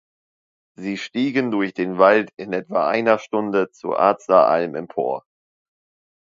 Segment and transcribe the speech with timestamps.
[0.79, 5.25] Sie stiegen durch den Wald in etwa einer Stunde zur Arzler Alm empor.